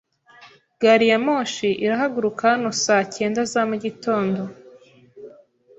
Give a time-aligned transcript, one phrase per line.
[0.81, 4.41] Gari ya moshi irahaguruka hano saa cyenda za mugitondo